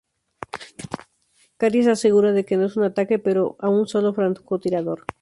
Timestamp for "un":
2.75-2.85, 3.43-3.87